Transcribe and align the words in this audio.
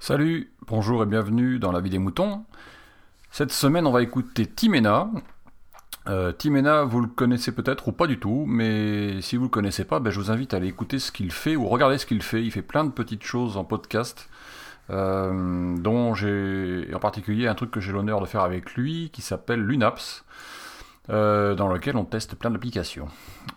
Salut, 0.00 0.50
bonjour 0.66 1.04
et 1.04 1.06
bienvenue 1.06 1.60
dans 1.60 1.70
la 1.70 1.80
vie 1.80 1.90
des 1.90 1.98
moutons. 1.98 2.44
Cette 3.30 3.52
semaine, 3.52 3.86
on 3.86 3.92
va 3.92 4.02
écouter 4.02 4.46
Timena. 4.46 5.08
Euh, 6.08 6.32
Timena, 6.32 6.82
vous 6.82 7.00
le 7.00 7.06
connaissez 7.06 7.52
peut-être 7.52 7.86
ou 7.86 7.92
pas 7.92 8.08
du 8.08 8.18
tout, 8.18 8.46
mais 8.48 9.20
si 9.22 9.36
vous 9.36 9.44
le 9.44 9.48
connaissez 9.48 9.84
pas, 9.84 10.00
ben, 10.00 10.10
je 10.10 10.18
vous 10.18 10.32
invite 10.32 10.52
à 10.52 10.56
aller 10.56 10.66
écouter 10.66 10.98
ce 10.98 11.12
qu'il 11.12 11.30
fait 11.30 11.54
ou 11.54 11.68
regarder 11.68 11.98
ce 11.98 12.06
qu'il 12.06 12.22
fait. 12.22 12.42
Il 12.42 12.50
fait 12.50 12.62
plein 12.62 12.82
de 12.82 12.90
petites 12.90 13.22
choses 13.22 13.56
en 13.56 13.62
podcast, 13.62 14.28
euh, 14.90 15.76
dont 15.78 16.14
j'ai 16.14 16.88
en 16.92 16.98
particulier 16.98 17.46
un 17.46 17.54
truc 17.54 17.70
que 17.70 17.78
j'ai 17.78 17.92
l'honneur 17.92 18.20
de 18.20 18.26
faire 18.26 18.42
avec 18.42 18.74
lui 18.74 19.10
qui 19.12 19.22
s'appelle 19.22 19.60
Lunaps. 19.60 20.24
Euh, 21.08 21.54
dans 21.54 21.66
lequel 21.66 21.96
on 21.96 22.04
teste 22.04 22.36
plein 22.36 22.50
d'applications. 22.50 23.08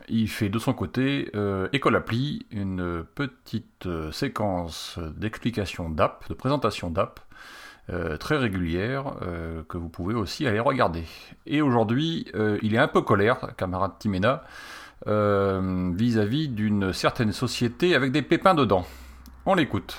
Il 0.07 0.29
fait 0.29 0.47
de 0.47 0.57
son 0.57 0.73
côté 0.73 1.29
euh, 1.35 1.67
École 1.73 1.97
Appli, 1.97 2.47
une 2.51 3.03
petite 3.03 3.85
euh, 3.85 4.11
séquence 4.13 4.97
d'explication 5.17 5.89
d'app, 5.89 6.27
de 6.29 6.33
présentation 6.33 6.89
d'app, 6.89 7.19
très 8.17 8.37
régulière, 8.37 9.15
que 9.67 9.77
vous 9.77 9.89
pouvez 9.89 10.13
aussi 10.13 10.47
aller 10.47 10.61
regarder. 10.61 11.03
Et 11.45 11.61
aujourd'hui, 11.61 12.25
il 12.61 12.75
est 12.75 12.77
un 12.77 12.87
peu 12.87 13.01
colère, 13.01 13.53
camarade 13.57 13.99
Timena, 13.99 14.45
vis-à-vis 15.05 16.47
d'une 16.47 16.93
certaine 16.93 17.33
société 17.33 17.93
avec 17.93 18.13
des 18.13 18.21
pépins 18.21 18.53
dedans. 18.53 18.85
On 19.45 19.53
l'écoute. 19.53 19.97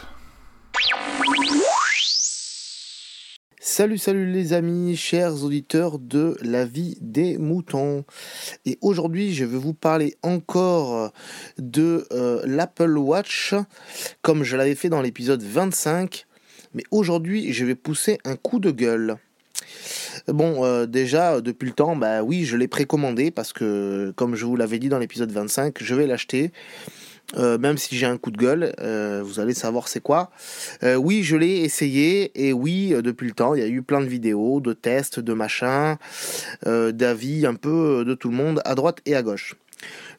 Salut, 3.77 3.99
salut 3.99 4.31
les 4.31 4.53
amis, 4.53 4.95
chers 4.95 5.43
auditeurs 5.43 5.99
de 5.99 6.39
la 6.43 6.65
vie 6.65 6.97
des 7.01 7.39
moutons. 7.39 8.05
Et 8.67 8.79
aujourd'hui, 8.83 9.35
je 9.35 9.45
vais 9.45 9.59
vous 9.59 9.75
parler 9.75 10.15
encore 10.23 11.11
de 11.59 12.07
euh, 12.13 12.41
l'Apple 12.47 12.97
Watch, 12.97 13.53
comme 14.23 14.45
je 14.45 14.57
l'avais 14.57 14.77
fait 14.77 14.91
dans 14.91 15.03
l'épisode 15.03 15.43
25. 15.43 16.25
Mais 16.75 16.85
aujourd'hui, 16.93 17.53
je 17.53 17.65
vais 17.65 17.75
pousser 17.75 18.19
un 18.25 18.37
coup 18.37 18.61
de 18.61 18.71
gueule. 18.71 19.17
Bon, 20.29 20.65
euh, 20.65 20.87
déjà, 20.87 21.41
depuis 21.41 21.67
le 21.67 21.75
temps, 21.75 21.97
bah 21.97 22.23
oui, 22.23 22.45
je 22.45 22.57
l'ai 22.57 22.69
précommandé 22.69 23.33
parce 23.33 23.53
que, 23.53 24.13
comme 24.15 24.37
je 24.37 24.45
vous 24.45 24.55
l'avais 24.55 24.79
dit 24.79 24.89
dans 24.89 25.01
l'épisode 25.01 25.33
25, 25.33 25.83
je 25.83 25.95
vais 25.97 26.07
l'acheter. 26.07 26.53
Euh, 27.37 27.59
même 27.59 27.79
si 27.79 27.97
j'ai 27.97 28.07
un 28.07 28.17
coup 28.17 28.31
de 28.31 28.37
gueule, 28.37 28.75
euh, 28.81 29.23
vous 29.25 29.41
allez 29.41 29.55
savoir 29.55 29.89
c'est 29.89 30.01
quoi. 30.01 30.31
Euh, 30.83 30.95
oui, 30.95 31.23
je 31.23 31.37
l'ai 31.37 31.59
essayé 31.59 32.31
et 32.35 32.53
oui, 32.53 32.95
depuis 33.03 33.27
le 33.27 33.35
temps, 33.35 33.55
il 33.55 33.61
y 33.61 33.65
a 33.65 33.69
eu 33.69 33.83
plein 33.83 34.01
de 34.01 34.07
vidéos, 34.07 34.61
de 34.61 34.73
tests, 34.73 35.21
de 35.21 35.33
machins, 35.33 35.97
d'avis 36.65 37.47
un 37.47 37.55
peu 37.55 38.05
de 38.07 38.15
tout 38.15 38.29
le 38.29 38.37
monde, 38.37 38.61
à 38.65 38.75
droite 38.75 38.99
et 39.07 39.15
à 39.15 39.23
gauche. 39.23 39.57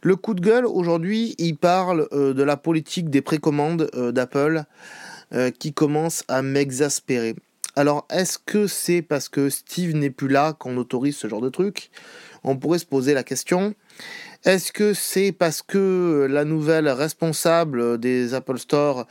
Le 0.02 0.16
coup 0.16 0.34
de 0.34 0.42
gueule, 0.42 0.66
aujourd'hui, 0.66 1.36
il 1.38 1.56
parle 1.56 2.08
de 2.12 2.44
la 2.44 2.58
politique 2.58 3.10
des 3.10 3.22
précommandes 3.22 3.90
d'Apple 4.14 4.64
qui 5.58 5.74
commence 5.74 6.24
à 6.28 6.42
m'exaspérer. 6.42 7.36
Alors, 7.78 8.08
est-ce 8.10 8.38
que 8.38 8.68
c'est 8.68 9.02
parce 9.02 9.28
que 9.28 9.50
Steve 9.50 9.96
n'est 9.98 10.10
plus 10.10 10.30
là 10.30 10.54
qu'on 10.54 10.78
autorise 10.78 11.18
ce 11.18 11.28
genre 11.28 11.42
de 11.42 11.50
truc? 11.50 11.92
On 12.46 12.56
pourrait 12.56 12.80
se 12.80 12.86
poser 12.86 13.14
la 13.14 13.24
question. 13.24 13.76
Est-ce 14.46 14.72
que 14.72 14.94
c'est 14.94 15.34
parce 15.34 15.62
que 15.62 16.26
la 16.30 16.46
nouvelle 16.46 16.88
responsable 16.88 18.00
des 18.00 18.34
Apple 18.34 18.60
Store 18.60 19.08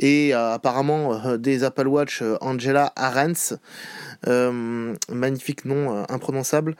et 0.00 0.34
euh, 0.34 0.54
apparemment 0.54 1.14
euh, 1.26 1.36
des 1.36 1.62
Apple 1.62 1.86
Watch, 1.86 2.22
euh, 2.22 2.36
Angela 2.40 2.92
Arens, 2.96 3.54
euh, 4.26 4.96
magnifique 5.10 5.64
nom 5.64 6.04
imprononçable, 6.08 6.74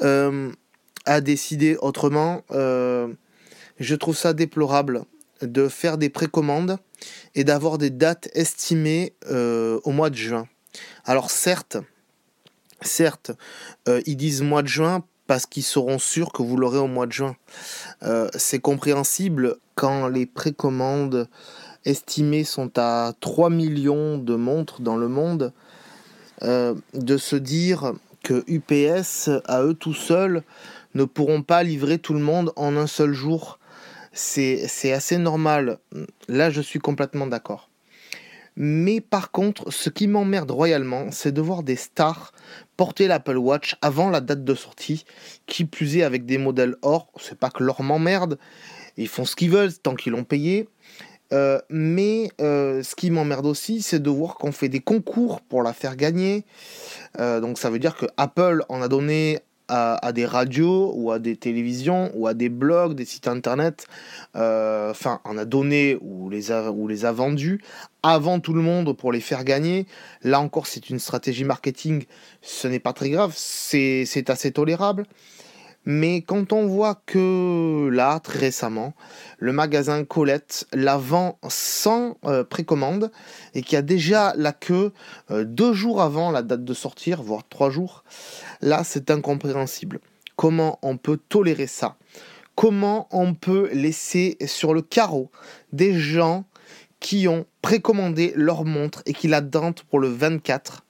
a 0.00 1.20
décidé 1.20 1.76
autrement 1.80 2.42
Je 2.50 3.94
trouve 3.94 4.16
ça 4.16 4.32
déplorable 4.32 5.04
de 5.42 5.68
faire 5.68 5.96
des 5.98 6.08
précommandes 6.08 6.78
et 7.34 7.44
d'avoir 7.44 7.78
des 7.78 7.90
dates 7.90 8.28
estimées 8.34 9.14
au 9.30 9.90
mois 9.90 10.10
de 10.10 10.16
juin. 10.16 10.46
Alors 11.04 11.30
certes, 11.30 11.76
certes, 12.80 13.32
euh, 13.88 14.00
ils 14.06 14.16
disent 14.16 14.42
mois 14.42 14.62
de 14.62 14.68
juin 14.68 15.04
parce 15.26 15.46
qu'ils 15.46 15.62
seront 15.62 15.98
sûrs 15.98 16.32
que 16.32 16.42
vous 16.42 16.56
l'aurez 16.56 16.78
au 16.78 16.88
mois 16.88 17.06
de 17.06 17.12
juin. 17.12 17.36
Euh, 18.02 18.28
c'est 18.36 18.58
compréhensible 18.58 19.56
quand 19.74 20.08
les 20.08 20.26
précommandes 20.26 21.28
estimées 21.84 22.44
sont 22.44 22.70
à 22.76 23.12
3 23.20 23.50
millions 23.50 24.18
de 24.18 24.34
montres 24.34 24.82
dans 24.82 24.96
le 24.96 25.08
monde, 25.08 25.52
euh, 26.42 26.74
de 26.94 27.16
se 27.16 27.36
dire 27.36 27.94
que 28.22 28.44
UPS, 28.46 29.30
à 29.46 29.62
eux 29.62 29.74
tout 29.74 29.94
seuls, 29.94 30.42
ne 30.94 31.04
pourront 31.04 31.42
pas 31.42 31.62
livrer 31.62 31.98
tout 31.98 32.14
le 32.14 32.20
monde 32.20 32.52
en 32.56 32.76
un 32.76 32.86
seul 32.86 33.12
jour. 33.12 33.58
C'est 34.12 34.66
c'est 34.68 34.92
assez 34.92 35.16
normal. 35.16 35.78
Là, 36.28 36.50
je 36.50 36.60
suis 36.60 36.78
complètement 36.78 37.26
d'accord. 37.26 37.70
Mais 38.56 39.00
par 39.00 39.30
contre, 39.30 39.72
ce 39.72 39.88
qui 39.88 40.06
m'emmerde 40.06 40.50
royalement, 40.50 41.10
c'est 41.10 41.32
de 41.32 41.40
voir 41.40 41.62
des 41.62 41.76
stars 41.76 42.32
porter 42.76 43.06
l'Apple 43.06 43.36
Watch 43.36 43.76
avant 43.80 44.10
la 44.10 44.20
date 44.20 44.44
de 44.44 44.54
sortie, 44.54 45.04
qui 45.46 45.64
plus 45.64 45.96
est 45.98 46.02
avec 46.02 46.26
des 46.26 46.38
modèles 46.38 46.76
or. 46.82 47.10
C'est 47.20 47.38
pas 47.38 47.50
que 47.50 47.62
l'or 47.62 47.82
m'emmerde, 47.82 48.38
ils 48.96 49.08
font 49.08 49.24
ce 49.24 49.36
qu'ils 49.36 49.50
veulent 49.50 49.72
tant 49.72 49.94
qu'ils 49.94 50.12
l'ont 50.12 50.24
payé. 50.24 50.68
Euh, 51.32 51.58
mais 51.70 52.30
euh, 52.40 52.82
ce 52.82 52.94
qui 52.94 53.10
m'emmerde 53.10 53.46
aussi, 53.46 53.80
c'est 53.80 54.00
de 54.00 54.10
voir 54.10 54.34
qu'on 54.34 54.52
fait 54.52 54.68
des 54.68 54.80
concours 54.80 55.40
pour 55.40 55.62
la 55.62 55.72
faire 55.72 55.96
gagner. 55.96 56.44
Euh, 57.18 57.40
donc 57.40 57.58
ça 57.58 57.70
veut 57.70 57.78
dire 57.78 57.96
que 57.96 58.06
Apple 58.16 58.64
en 58.68 58.82
a 58.82 58.88
donné 58.88 59.40
à, 59.72 60.12
des 60.12 60.26
radios 60.26 60.92
ou 60.94 61.10
à 61.10 61.18
des 61.18 61.36
télévisions 61.36 62.10
ou 62.14 62.26
à 62.26 62.34
des 62.34 62.50
blogs, 62.50 62.94
des 62.94 63.06
sites 63.06 63.26
internet. 63.26 63.86
euh, 64.36 64.90
Enfin, 64.90 65.20
en 65.24 65.38
a 65.38 65.44
donné 65.44 65.96
ou 66.02 66.28
les 66.28 66.50
a, 66.50 67.12
vendus 67.12 67.62
avant 68.02 68.38
tout 68.40 68.52
le 68.52 68.60
monde 68.60 68.94
pour 68.96 69.12
les 69.12 69.20
faire 69.20 69.44
gagner. 69.44 69.86
Là 70.22 70.40
encore, 70.40 70.66
c'est 70.66 70.90
une 70.90 70.98
stratégie 70.98 71.44
marketing. 71.44 72.04
Ce 72.42 72.68
n'est 72.68 72.80
pas 72.80 72.92
très 72.92 73.08
grave, 73.08 73.32
c'est 73.34 74.28
assez 74.28 74.52
tolérable. 74.52 75.04
Mais 75.84 76.22
quand 76.22 76.52
on 76.52 76.66
voit 76.66 77.02
que 77.06 77.88
là, 77.90 78.20
très 78.20 78.38
récemment, 78.38 78.94
le 79.38 79.52
magasin 79.52 80.04
Colette 80.04 80.66
la 80.72 80.96
vend 80.96 81.38
sans 81.48 82.16
euh, 82.24 82.44
précommande 82.44 83.10
et 83.54 83.62
qu'il 83.62 83.74
y 83.74 83.76
a 83.76 83.82
déjà 83.82 84.32
la 84.36 84.52
queue 84.52 84.92
euh, 85.30 85.44
deux 85.44 85.72
jours 85.72 86.00
avant 86.00 86.30
la 86.30 86.42
date 86.42 86.64
de 86.64 86.74
sortir, 86.74 87.22
voire 87.22 87.42
trois 87.48 87.70
jours, 87.70 88.04
là 88.60 88.82
c'est 88.84 89.10
incompréhensible. 89.10 89.98
Comment 90.36 90.78
on 90.82 90.96
peut 90.96 91.18
tolérer 91.28 91.66
ça? 91.66 91.96
Comment 92.54 93.08
on 93.10 93.34
peut 93.34 93.70
laisser 93.72 94.36
sur 94.46 94.74
le 94.74 94.82
carreau 94.82 95.30
des 95.72 95.98
gens 95.98 96.44
qui 97.00 97.26
ont 97.26 97.46
précommandé 97.60 98.32
leur 98.36 98.64
montre 98.64 99.02
et 99.06 99.14
qui 99.14 99.26
l'attendent 99.26 99.80
pour 99.90 99.98
le 99.98 100.08
24 100.08 100.84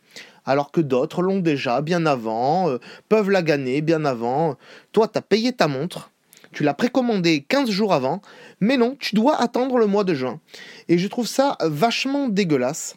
alors 0.44 0.70
que 0.70 0.80
d'autres 0.80 1.22
l'ont 1.22 1.40
déjà 1.40 1.80
bien 1.80 2.06
avant, 2.06 2.68
euh, 2.68 2.78
peuvent 3.08 3.30
la 3.30 3.42
gagner 3.42 3.80
bien 3.80 4.04
avant. 4.04 4.56
Toi, 4.92 5.08
tu 5.08 5.18
as 5.18 5.22
payé 5.22 5.52
ta 5.52 5.68
montre, 5.68 6.10
tu 6.52 6.62
l'as 6.62 6.74
précommandée 6.74 7.44
15 7.48 7.70
jours 7.70 7.92
avant, 7.92 8.20
mais 8.60 8.76
non, 8.76 8.96
tu 8.98 9.14
dois 9.14 9.40
attendre 9.40 9.78
le 9.78 9.86
mois 9.86 10.04
de 10.04 10.14
juin. 10.14 10.40
Et 10.88 10.98
je 10.98 11.08
trouve 11.08 11.26
ça 11.26 11.56
vachement 11.60 12.28
dégueulasse. 12.28 12.96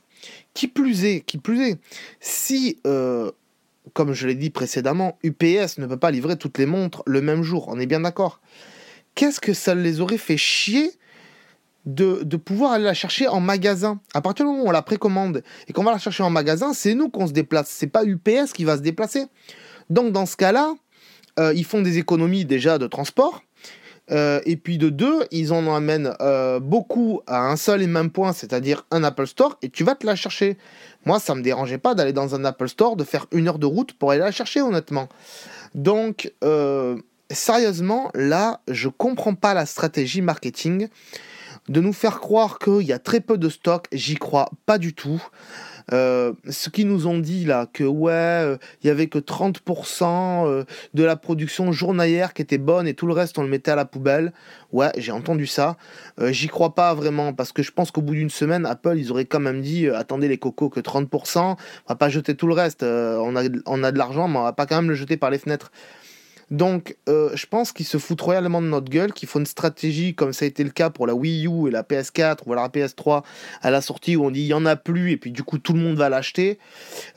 Qui 0.53 0.67
plus 0.67 1.05
est, 1.05 1.21
qui 1.21 1.37
plus 1.37 1.69
est, 1.69 1.77
si, 2.19 2.79
euh, 2.87 3.31
comme 3.93 4.13
je 4.13 4.25
l'ai 4.25 4.35
dit 4.35 4.49
précédemment, 4.49 5.19
UPS 5.23 5.77
ne 5.77 5.85
peut 5.85 5.97
pas 5.97 6.11
livrer 6.11 6.37
toutes 6.37 6.57
les 6.57 6.65
montres 6.65 7.03
le 7.05 7.21
même 7.21 7.43
jour, 7.43 7.67
on 7.67 7.79
est 7.79 7.85
bien 7.85 7.99
d'accord. 7.99 8.39
Qu'est-ce 9.13 9.39
que 9.39 9.53
ça 9.53 9.75
les 9.75 10.01
aurait 10.01 10.17
fait 10.17 10.37
chier 10.37 10.91
de, 11.85 12.35
pouvoir 12.37 12.73
aller 12.73 12.83
la 12.83 12.93
chercher 12.93 13.27
en 13.27 13.39
magasin. 13.39 13.99
À 14.13 14.21
partir 14.21 14.45
du 14.45 14.51
moment 14.51 14.63
où 14.63 14.67
on 14.67 14.71
la 14.71 14.81
précommande 14.81 15.43
et 15.67 15.73
qu'on 15.73 15.83
va 15.83 15.91
la 15.91 15.97
chercher 15.97 16.23
en 16.23 16.29
magasin, 16.29 16.73
c'est 16.73 16.95
nous 16.95 17.09
qu'on 17.09 17.27
se 17.27 17.33
déplace. 17.33 17.69
C'est 17.69 17.87
pas 17.87 18.03
UPS 18.03 18.53
qui 18.53 18.63
va 18.63 18.77
se 18.77 18.81
déplacer. 18.81 19.25
Donc 19.89 20.11
dans 20.11 20.25
ce 20.25 20.35
cas-là, 20.35 20.73
euh, 21.39 21.53
ils 21.55 21.65
font 21.65 21.81
des 21.81 21.97
économies 21.97 22.45
déjà 22.45 22.77
de 22.77 22.87
transport. 22.87 23.41
Euh, 24.11 24.39
et 24.45 24.55
puis 24.55 24.77
de 24.77 24.89
deux, 24.89 25.25
ils 25.31 25.51
en 25.51 25.73
amènent 25.73 26.13
euh, 26.21 26.59
beaucoup 26.59 27.21
à 27.25 27.49
un 27.49 27.55
seul 27.55 27.81
et 27.81 27.87
même 27.87 28.11
point, 28.11 28.33
c'est-à-dire 28.33 28.85
un 28.91 29.03
Apple 29.03 29.25
Store, 29.25 29.57
et 29.63 29.69
tu 29.69 29.83
vas 29.83 29.95
te 29.95 30.05
la 30.05 30.15
chercher. 30.15 30.59
Moi, 31.05 31.19
ça 31.19 31.33
me 31.33 31.41
dérangeait 31.41 31.79
pas 31.79 31.95
d'aller 31.95 32.13
dans 32.13 32.35
un 32.35 32.45
Apple 32.45 32.69
Store, 32.69 32.97
de 32.97 33.03
faire 33.03 33.25
une 33.31 33.47
heure 33.47 33.57
de 33.57 33.65
route 33.65 33.93
pour 33.93 34.11
aller 34.11 34.19
la 34.19 34.31
chercher, 34.31 34.61
honnêtement. 34.61 35.09
Donc, 35.73 36.31
sérieusement, 37.31 38.11
là, 38.13 38.61
je 38.67 38.89
comprends 38.89 39.33
pas 39.33 39.55
la 39.55 39.65
stratégie 39.65 40.21
marketing 40.21 40.87
de 41.69 41.81
nous 41.81 41.93
faire 41.93 42.19
croire 42.19 42.59
qu'il 42.59 42.83
y 42.83 42.93
a 42.93 42.99
très 42.99 43.19
peu 43.19 43.37
de 43.37 43.49
stock, 43.49 43.87
j'y 43.91 44.15
crois 44.15 44.49
pas 44.65 44.77
du 44.77 44.93
tout. 44.93 45.21
Euh, 45.93 46.33
ce 46.49 46.69
qu'ils 46.69 46.87
nous 46.87 47.05
ont 47.05 47.19
dit 47.19 47.45
là, 47.45 47.67
que 47.71 47.83
ouais, 47.83 48.11
euh, 48.11 48.57
il 48.81 48.87
y 48.87 48.89
avait 48.89 49.07
que 49.07 49.19
30% 49.19 50.47
euh, 50.47 50.63
de 50.95 51.03
la 51.03 51.15
production 51.15 51.71
journalière 51.71 52.33
qui 52.33 52.41
était 52.41 52.57
bonne 52.57 52.87
et 52.87 52.95
tout 52.95 53.05
le 53.05 53.13
reste 53.13 53.37
on 53.37 53.43
le 53.43 53.49
mettait 53.49 53.71
à 53.71 53.75
la 53.75 53.85
poubelle. 53.85 54.33
Ouais, 54.71 54.91
j'ai 54.97 55.11
entendu 55.11 55.45
ça. 55.45 55.77
J'y 56.19 56.47
crois 56.47 56.73
pas 56.75 56.93
vraiment 56.93 57.33
parce 57.33 57.51
que 57.51 57.61
je 57.61 57.71
pense 57.71 57.91
qu'au 57.91 58.01
bout 58.01 58.15
d'une 58.15 58.29
semaine, 58.29 58.65
Apple 58.65 58.97
ils 58.97 59.11
auraient 59.11 59.25
quand 59.25 59.39
même 59.39 59.61
dit 59.61 59.87
attendez 59.87 60.27
les 60.27 60.37
cocos 60.37 60.69
que 60.69 60.79
30%, 60.79 61.39
on 61.39 61.55
va 61.87 61.95
pas 61.95 62.09
jeter 62.09 62.35
tout 62.35 62.47
le 62.47 62.53
reste. 62.53 62.83
On, 62.83 63.35
a, 63.35 63.43
on 63.65 63.83
a 63.83 63.91
de 63.91 63.97
l'argent, 63.97 64.27
mais 64.27 64.39
on 64.39 64.43
va 64.43 64.53
pas 64.53 64.65
quand 64.65 64.75
même 64.75 64.89
le 64.89 64.95
jeter 64.95 65.17
par 65.17 65.29
les 65.29 65.37
fenêtres. 65.37 65.71
Donc, 66.51 66.95
euh, 67.09 67.31
je 67.35 67.45
pense 67.45 67.71
qu'ils 67.71 67.85
se 67.85 67.97
foutent 67.97 68.21
royalement 68.21 68.61
de 68.61 68.67
notre 68.67 68.89
gueule, 68.89 69.13
qu'il 69.13 69.27
faut 69.27 69.39
une 69.39 69.45
stratégie 69.45 70.13
comme 70.13 70.33
ça 70.33 70.45
a 70.45 70.47
été 70.47 70.63
le 70.63 70.69
cas 70.69 70.89
pour 70.89 71.07
la 71.07 71.15
Wii 71.15 71.47
U 71.47 71.67
et 71.67 71.71
la 71.71 71.83
PS4 71.83 72.39
ou 72.45 72.53
la 72.53 72.67
PS3 72.67 73.23
à 73.61 73.71
la 73.71 73.81
sortie 73.81 74.15
où 74.15 74.25
on 74.25 74.31
dit 74.31 74.41
il 74.41 74.47
y 74.47 74.53
en 74.53 74.65
a 74.65 74.75
plus 74.75 75.11
et 75.11 75.17
puis 75.17 75.31
du 75.31 75.43
coup 75.43 75.57
tout 75.57 75.73
le 75.73 75.79
monde 75.79 75.97
va 75.97 76.09
l'acheter. 76.09 76.59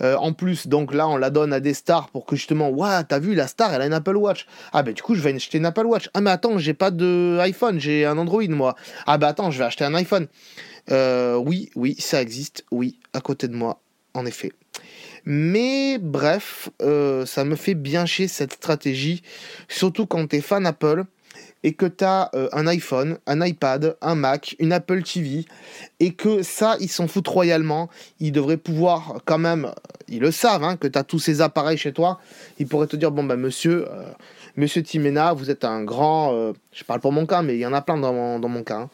Euh, 0.01 0.17
en 0.17 0.33
plus, 0.33 0.67
donc 0.67 0.95
là, 0.95 1.09
on 1.09 1.17
la 1.17 1.31
donne 1.31 1.53
à 1.53 1.61
des 1.61 1.75
stars 1.75 2.09
pour 2.09 2.27
que 2.27 2.37
justement, 2.37 2.69
waouh, 2.69 3.03
t'as 3.07 3.19
vu 3.19 3.35
la 3.35 3.47
star, 3.47 3.73
elle 3.75 3.83
a 3.83 3.87
une 3.87 3.93
Apple 3.93 4.17
Watch. 4.17 4.47
Ah 4.73 4.83
ben 4.83 4.95
du 4.95 5.03
coup, 5.03 5.15
je 5.15 5.21
vais 5.21 5.35
acheter 5.35 5.59
une 5.59 5.67
Apple 5.67 5.87
Watch. 5.87 6.09
Ah 6.15 6.21
mais 6.21 6.31
attends, 6.31 6.59
j'ai 6.59 6.75
pas 6.75 6.91
de 6.91 7.39
iPhone, 7.41 7.79
j'ai 7.79 8.05
un 8.05 8.19
Android 8.19 8.49
moi. 8.49 8.75
Ah 9.07 9.19
ben 9.19 9.29
attends, 9.29 9.51
je 9.51 9.59
vais 9.59 9.65
acheter 9.65 9.85
un 9.85 9.95
iPhone. 9.95 10.27
Euh, 10.91 11.37
oui, 11.37 11.71
oui, 11.75 11.97
ça 11.99 12.23
existe, 12.23 12.65
oui, 12.71 12.99
à 13.13 13.21
côté 13.21 13.49
de 13.49 13.55
moi, 13.55 13.81
en 14.15 14.25
effet. 14.25 14.53
Mais 15.25 15.99
bref, 15.99 16.71
euh, 16.83 17.27
ça 17.27 17.45
me 17.45 17.57
fait 17.57 17.75
bien 17.75 18.07
chier 18.07 18.29
cette 18.29 18.55
stratégie, 18.55 19.23
surtout 19.69 20.07
quand 20.07 20.27
tu 20.29 20.37
es 20.37 20.41
fan 20.41 20.67
Apple 20.67 21.05
et 21.65 21.75
que 21.75 21.87
tu 21.87 22.05
as 22.05 22.31
euh, 22.35 22.49
un 22.53 22.69
iPhone, 22.69 23.19
un 23.27 23.45
iPad, 23.45 23.97
un 24.01 24.15
Mac, 24.15 24.55
une 24.61 24.73
Apple 24.73 25.03
TV, 25.03 25.45
et 25.99 26.13
que 26.13 26.43
ça, 26.43 26.77
ils 26.79 26.89
s'en 26.89 27.09
foutent 27.09 27.27
royalement. 27.27 27.89
Ils 28.21 28.31
devraient 28.31 28.57
pouvoir 28.57 29.21
quand 29.25 29.39
même, 29.39 29.73
ils 30.09 30.21
le 30.21 30.31
savent, 30.31 30.63
hein, 30.63 30.77
que 30.77 30.87
tu 30.87 30.97
as 30.97 31.03
tous 31.03 31.19
ces 31.19 31.41
appareils 31.41 31.79
chez 31.79 31.93
toi. 31.93 32.21
Ils 32.61 32.69
pourraient 32.69 32.87
te 32.87 32.95
dire, 32.97 33.11
bon 33.11 33.25
ben 33.25 33.37
monsieur, 33.37 33.91
euh, 33.91 34.05
monsieur 34.57 34.85
Timena, 34.85 35.33
vous 35.33 35.51
êtes 35.51 35.65
un 35.65 35.83
grand, 35.83 36.53
je 36.73 36.85
parle 36.85 37.01
pour 37.01 37.13
mon 37.13 37.27
cas, 37.27 37.43
mais 37.43 37.57
il 37.57 37.61
y 37.61 37.67
en 37.67 37.73
a 37.73 37.83
plein 37.83 37.99
dans 37.99 38.13
mon, 38.13 38.39
dans 38.39 38.63
cas. 38.63 38.83
Hein. 38.83 38.91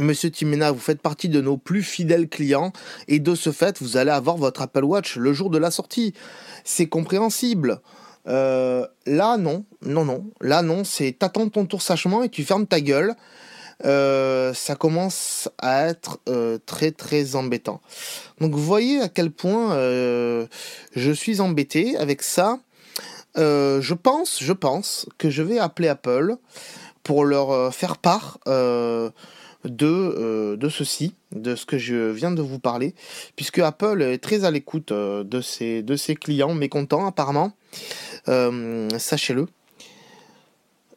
Monsieur 0.00 0.28
Timena, 0.28 0.72
vous 0.72 0.80
faites 0.80 1.00
partie 1.00 1.28
de 1.28 1.40
nos 1.40 1.56
plus 1.56 1.84
fidèles 1.84 2.28
clients 2.28 2.72
et 3.06 3.20
de 3.20 3.36
ce 3.36 3.52
fait, 3.52 3.80
vous 3.80 3.96
allez 3.96 4.10
avoir 4.10 4.36
votre 4.36 4.62
Apple 4.62 4.82
Watch 4.82 5.16
le 5.16 5.32
jour 5.32 5.50
de 5.50 5.58
la 5.58 5.70
sortie. 5.70 6.14
C'est 6.64 6.88
compréhensible. 6.88 7.80
Euh, 8.26 8.86
là, 9.06 9.36
non, 9.36 9.64
non, 9.82 10.04
non. 10.04 10.24
Là, 10.40 10.62
non, 10.62 10.82
c'est 10.82 11.16
t'attends 11.16 11.48
ton 11.48 11.64
tour 11.66 11.80
sachement 11.80 12.24
et 12.24 12.28
tu 12.28 12.42
fermes 12.42 12.66
ta 12.66 12.80
gueule. 12.80 13.14
Euh, 13.84 14.52
ça 14.52 14.74
commence 14.74 15.48
à 15.58 15.86
être 15.86 16.18
euh, 16.28 16.58
très 16.66 16.90
très 16.90 17.36
embêtant. 17.36 17.80
Donc 18.40 18.54
voyez 18.54 19.00
à 19.00 19.08
quel 19.08 19.30
point 19.30 19.76
je 19.76 21.12
suis 21.12 21.40
embêté 21.40 21.96
avec 21.98 22.22
ça. 22.22 22.58
je 23.36 23.94
pense, 23.94 24.42
je 24.42 24.52
pense 24.52 25.06
que 25.18 25.30
je 25.30 25.42
vais 25.42 25.60
appeler 25.60 25.86
Apple 25.86 26.34
pour 27.04 27.24
leur 27.24 27.72
faire 27.72 27.98
part 27.98 28.40
de, 29.64 29.86
euh, 29.86 30.56
de 30.56 30.68
ceci, 30.68 31.14
de 31.32 31.56
ce 31.56 31.66
que 31.66 31.78
je 31.78 32.10
viens 32.10 32.30
de 32.30 32.42
vous 32.42 32.58
parler, 32.58 32.94
puisque 33.36 33.58
Apple 33.58 34.02
est 34.02 34.18
très 34.18 34.44
à 34.44 34.50
l'écoute 34.50 34.92
euh, 34.92 35.24
de, 35.24 35.40
ses, 35.40 35.82
de 35.82 35.96
ses 35.96 36.14
clients 36.14 36.54
mécontents 36.54 37.06
apparemment, 37.06 37.52
euh, 38.28 38.88
sachez-le. 38.98 39.46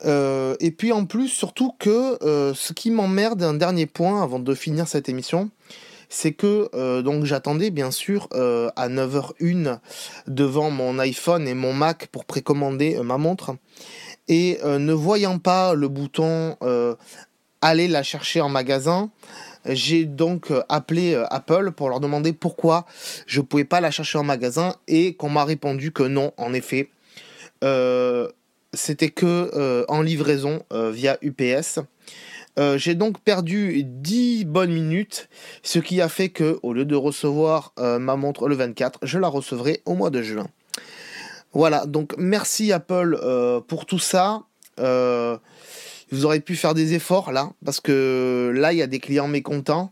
et 0.06 0.72
puis 0.72 0.92
en 0.92 1.06
plus, 1.06 1.30
surtout 1.30 1.74
que 1.80 2.18
ce 2.22 2.74
qui 2.74 2.92
m'emmerde, 2.92 3.42
un 3.44 3.56
dernier 3.56 3.88
point 3.88 4.22
avant 4.22 4.40
de 4.40 4.54
finir 4.54 4.88
cette 4.88 5.10
émission, 5.10 5.50
c'est 6.10 6.34
que 6.34 7.02
donc 7.02 7.26
j'attendais 7.26 7.72
bien 7.72 7.92
sûr 7.92 8.30
à 8.32 8.90
9h01 8.90 9.80
devant 10.28 10.70
mon 10.70 11.00
iPhone 11.00 11.48
et 11.48 11.56
mon 11.56 11.74
Mac 11.74 12.08
pour 12.12 12.26
précommander 12.26 13.00
ma 13.04 13.18
montre. 13.18 13.56
Et 14.28 14.60
ne 14.64 14.94
voyant 14.94 15.40
pas 15.40 15.74
le 15.74 15.88
bouton 15.88 16.56
aller 17.62 17.88
la 17.88 18.04
chercher 18.04 18.42
en 18.42 18.50
magasin. 18.50 19.10
J'ai 19.66 20.06
donc 20.06 20.52
euh, 20.52 20.64
appelé 20.70 21.14
euh, 21.14 21.26
Apple 21.30 21.72
pour 21.72 21.90
leur 21.90 22.00
demander 22.00 22.34
pourquoi 22.34 22.86
je 23.26 23.42
ne 23.42 23.46
pouvais 23.46 23.66
pas 23.66 23.82
la 23.82 23.92
chercher 23.92 24.18
en 24.18 24.24
magasin 24.24 24.76
et 24.88 25.16
qu'on 25.16 25.30
m'a 25.30 25.46
répondu 25.46 25.92
que 25.92 26.04
non, 26.04 26.32
en 26.38 26.54
effet. 26.54 26.90
Euh, 27.64 28.30
c'était 28.74 29.10
que 29.10 29.86
en 29.88 30.02
livraison 30.02 30.62
via 30.72 31.18
UPS. 31.22 31.80
j'ai 32.76 32.96
donc 32.96 33.20
perdu 33.22 33.82
10 33.84 34.46
bonnes 34.46 34.74
minutes, 34.74 35.30
ce 35.64 35.80
qui 35.80 36.02
a 36.02 36.10
fait 36.10 36.30
que, 36.30 36.60
au 36.64 36.74
lieu 36.74 36.86
de 36.86 36.96
recevoir 36.96 37.74
ma 37.78 38.18
montre 38.18 38.50
le 38.50 38.56
24, 38.56 39.00
je 39.04 39.18
la 39.18 39.30
recevrai 39.30 39.82
au 39.86 39.96
mois 39.96 40.10
de 40.10 40.22
juin. 40.22 40.48
Voilà, 41.54 41.86
donc 41.86 42.14
merci 42.18 42.74
Apple 42.74 43.18
pour 43.68 43.86
tout 43.86 44.00
ça. 44.00 44.44
Vous 46.12 46.26
auriez 46.26 46.40
pu 46.40 46.56
faire 46.56 46.74
des 46.74 46.94
efforts 46.94 47.32
là, 47.32 47.52
parce 47.66 47.82
que 47.82 48.52
là, 48.56 48.72
il 48.72 48.80
y 48.80 48.82
a 48.82 48.88
des 48.88 49.00
clients 49.00 49.28
mécontents. 49.28 49.92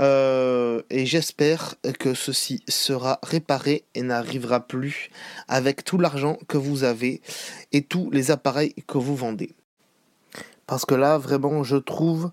Euh, 0.00 0.80
et 0.88 1.04
j'espère 1.04 1.74
que 1.98 2.14
ceci 2.14 2.62
sera 2.66 3.18
réparé 3.22 3.84
et 3.94 4.00
n'arrivera 4.00 4.60
plus 4.60 5.10
avec 5.48 5.84
tout 5.84 5.98
l'argent 5.98 6.38
que 6.48 6.56
vous 6.56 6.84
avez 6.84 7.20
et 7.72 7.82
tous 7.82 8.10
les 8.10 8.30
appareils 8.30 8.74
que 8.86 8.96
vous 8.96 9.16
vendez. 9.16 9.54
Parce 10.66 10.86
que 10.86 10.94
là, 10.94 11.18
vraiment, 11.18 11.62
je 11.62 11.76
trouve 11.76 12.30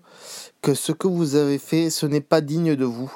que 0.62 0.72
ce 0.72 0.92
que 0.92 1.06
vous 1.06 1.34
avez 1.34 1.58
fait, 1.58 1.90
ce 1.90 2.06
n'est 2.06 2.22
pas 2.22 2.40
digne 2.40 2.76
de 2.76 2.86
vous. 2.86 3.12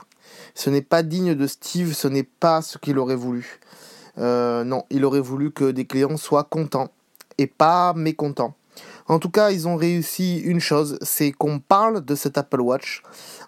Ce 0.55 0.69
n'est 0.69 0.83
pas 0.83 1.03
digne 1.03 1.35
de 1.35 1.47
Steve, 1.47 1.95
ce 1.95 2.09
n'est 2.09 2.23
pas 2.23 2.61
ce 2.61 2.77
qu'il 2.77 2.99
aurait 2.99 3.17
voulu. 3.17 3.61
Euh, 4.19 4.65
non, 4.65 4.85
il 4.91 5.05
aurait 5.07 5.21
voulu 5.21 5.51
que 5.53 5.71
des 5.71 5.87
clients 5.87 6.19
soient 6.19 6.45
contents 6.45 6.91
et 7.39 7.47
pas 7.47 7.95
mécontents. 7.95 8.55
En 9.07 9.19
tout 9.19 9.31
cas, 9.31 9.51
ils 9.51 9.69
ont 9.69 9.77
réussi 9.77 10.39
une 10.39 10.61
chose, 10.61 10.99
c'est 11.03 11.33
qu'on 11.33 11.59
parle 11.59 12.05
de 12.05 12.15
cet 12.15 12.39
Apple 12.39 12.61
Watch 12.61 13.03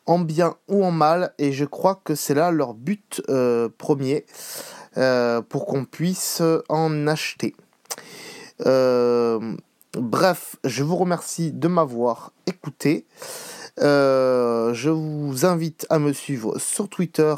en 0.04 0.18
bien 0.18 0.56
ou 0.68 0.84
en 0.84 0.90
mal, 0.90 1.32
et 1.38 1.52
je 1.52 1.64
crois 1.64 2.00
que 2.04 2.14
c'est 2.14 2.34
là 2.34 2.50
leur 2.50 2.74
but 2.74 3.22
euh, 3.30 3.68
premier 3.78 4.26
euh, 4.98 5.40
pour 5.40 5.66
qu'on 5.66 5.84
puisse 5.84 6.42
en 6.68 7.06
acheter. 7.06 7.56
Euh, 8.66 9.56
bref, 9.94 10.56
je 10.64 10.82
vous 10.82 10.96
remercie 10.96 11.52
de 11.52 11.68
m'avoir 11.68 12.32
écouté. 12.46 13.06
je 13.78 14.90
vous 14.90 15.46
invite 15.46 15.86
à 15.88 15.98
me 15.98 16.12
suivre 16.12 16.58
sur 16.58 16.88
Twitter, 16.88 17.34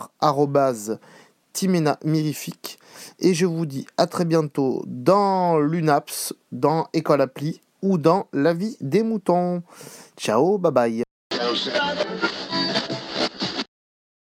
Timena 1.52 1.98
Mirifique. 2.04 2.78
Et 3.20 3.32
je 3.32 3.46
vous 3.46 3.66
dis 3.66 3.86
à 3.96 4.06
très 4.06 4.24
bientôt 4.24 4.82
dans 4.86 5.58
l'UNAPS, 5.58 6.34
dans 6.50 6.88
École 6.92 7.20
Appli 7.20 7.60
ou 7.82 7.98
dans 7.98 8.26
La 8.32 8.54
vie 8.54 8.76
des 8.80 9.02
moutons. 9.02 9.62
Ciao, 10.16 10.58
bye 10.58 10.72
bye. 10.72 11.02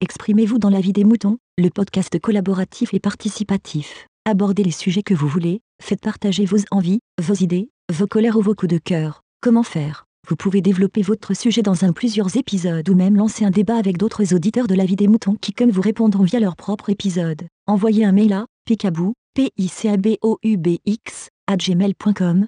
Exprimez-vous 0.02 0.60
dans 0.60 0.70
La 0.70 0.82
vie 0.82 0.94
des 0.94 1.04
moutons, 1.04 1.38
le 1.58 1.70
podcast 1.70 2.20
collaboratif 2.20 2.94
et 2.94 3.00
participatif. 3.00 4.08
Abordez 4.26 4.64
les 4.64 4.72
sujets 4.72 5.04
que 5.04 5.14
vous 5.14 5.28
voulez, 5.28 5.62
faites 5.82 6.02
partager 6.02 6.46
vos 6.46 6.58
envies, 6.72 7.00
vos 7.22 7.36
idées, 7.36 7.70
vos 7.94 8.08
colères 8.08 8.38
ou 8.38 8.42
vos 8.42 8.56
coups 8.56 8.74
de 8.74 8.78
cœur. 8.78 9.22
Comment 9.42 9.64
faire? 9.64 10.06
Vous 10.28 10.36
pouvez 10.36 10.62
développer 10.62 11.04
votre 11.04 11.36
sujet 11.36 11.62
dans 11.62 11.86
un 11.86 11.94
plusieurs 11.94 12.36
épisodes 12.36 12.90
ou 12.90 12.96
même 12.96 13.16
lancer 13.16 13.46
un 13.46 13.52
débat 13.52 13.78
avec 13.78 13.98
d'autres 13.98 14.34
auditeurs 14.34 14.68
de 14.68 14.74
La 14.74 14.86
vie 14.86 14.96
des 14.96 15.08
moutons 15.08 15.36
qui 15.40 15.54
comme 15.54 15.70
vous 15.70 15.82
répondront 15.82 16.24
via 16.24 16.40
leur 16.40 16.56
propre 16.56 16.90
épisode. 16.90 17.44
Envoyez 17.68 18.06
un 18.06 18.12
mail 18.12 18.34
à 18.34 18.48
picabou, 18.66 19.14
p 19.36 19.52
i 19.58 19.68
c 19.68 19.90
a 19.90 19.98
b 19.98 20.18
o 20.22 20.40
u 20.44 20.58
b 20.58 20.80
x 20.86 21.30
gmail.com 21.48 22.48